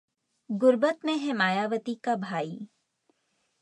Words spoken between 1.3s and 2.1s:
Mayawati